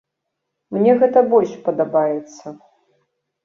Мне 0.77 0.95
гэта 1.03 1.23
больш 1.35 1.51
падабаецца. 1.69 2.59